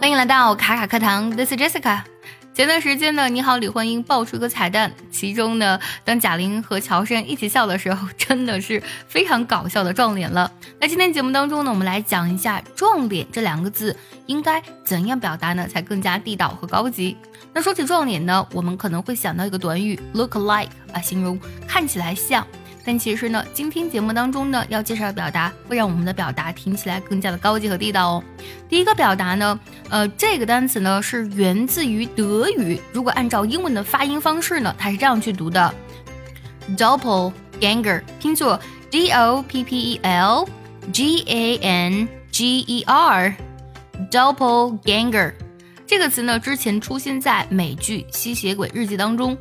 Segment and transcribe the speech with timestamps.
[0.00, 2.00] 欢迎来到卡卡课堂，This is Jessica。
[2.54, 10.50] 前段时间呢，你好，李焕英爆出一个彩蛋，其中呢，当贾玲和乔杉一起笑的时候，真的是非常搞笑的撞脸了。
[10.80, 13.94] 那今天节目当中呢，我们来讲一下“撞脸”这两个字
[14.24, 17.14] 应该怎样表达呢，才更加地道和高级。
[17.52, 21.38] 那说起撞脸呢，我们可能会想到一个短语 “look like” 啊，形容
[21.68, 22.46] 看起来像。
[22.82, 28.24] 但其实呢，今天节目当中呢，要介绍的表达会让我们的表达听起来更加的高级和地道哦。
[28.70, 35.74] 第一个表达呢，呃，这个单词呢是源自于德语，如果按照英文的发音方式呢，它是这样去读的
[36.76, 38.58] ：doppelganger，拼作
[38.88, 40.48] d o p p e l
[40.92, 45.32] g a n g e r，doppelganger。
[45.86, 49.36] 这个词呢，之前出现在美剧《吸血鬼日记》当中。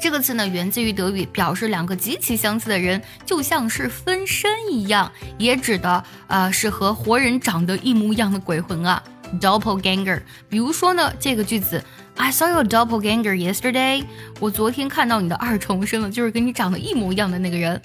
[0.00, 9.00] 这个词呢，源自于德语，表示两个极其相似的人就像是分身一样，也指的呃是和活人长得一模一样的鬼魂啊
[9.40, 10.20] ，doppelganger。
[10.48, 11.82] 比如说呢，这个句子
[12.16, 14.04] ，I saw your doppelganger yesterday。
[14.40, 17.80] 我昨天看到你的二重身了，就是跟你长得一模一样的那个人。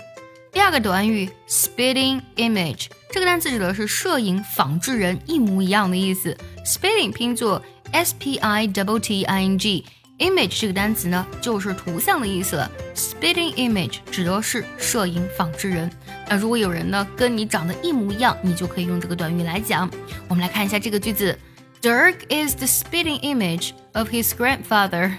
[0.52, 6.36] 第二个短语，spitting image，这个单词指的是摄影仿制人，一模一样的意思。
[6.66, 9.86] spitting 拼作 s p i double t i n g。
[10.20, 12.72] Image 这个单词呢，就是图像的意思了。
[12.96, 15.92] Spitting image 指的是摄影仿制人。
[16.30, 19.90] 那如果有人呢跟你长得一模一样，你就可以用这个短语来讲。
[20.28, 21.38] 我们来看一下这个句子
[21.82, 25.14] ：Dirk is the spitting image of his grandfather。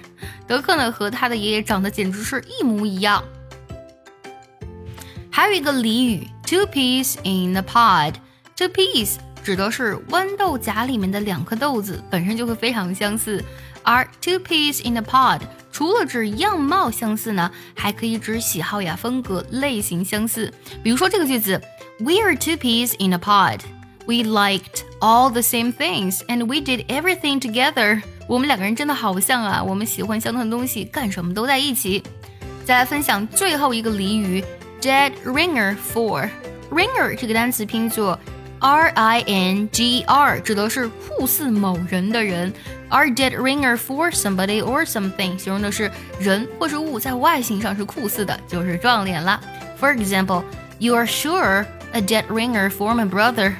[0.47, 3.23] 德克呢和他的爷爷长得简直是一模一样。
[5.31, 8.15] 还有一个俚语：Two peas in a pod。
[8.57, 13.43] Two peas 指的是豌豆荚里面的两颗豆子，本身就会非常相似。
[13.85, 15.41] 而 two peas in a pod
[15.79, 20.53] 除了指样貌相似呢，还可以指喜好呀、风格、类型相似。
[20.83, 21.63] 比如说这个句子
[22.01, 23.61] ，We are two peas in a pod.
[24.05, 28.03] We liked all the same things and we did everything together.
[28.27, 32.03] 我们两个人真的好像啊，我们喜欢相同的东西，干什么都在一起。
[32.65, 34.43] 再来分享最后一个俚语
[34.81, 36.29] ，dead ringer for。
[36.73, 38.19] ringer 这个单词拼作
[38.61, 42.53] R I N G R 指的是酷似某人的人，
[42.89, 49.41] 而 dead ringer for somebody or something 形容的是人或是物在外形上是酷似的，就是撞脸了。
[49.81, 50.43] For example,
[50.79, 53.55] you are sure a dead ringer for my brother.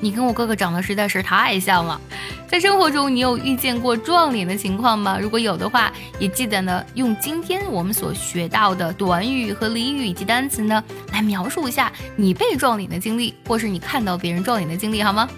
[0.00, 2.00] 你跟我哥哥长得实在是太像了。
[2.50, 5.16] 在生活中，你有遇见过撞脸的情况吗？
[5.20, 15.28] 如果有的话，也记得呢，用今天我们所学到的短语和俚语以及单词呢，来描述一下你被撞脸的经历，或是你看到别人撞脸的经历，好吗？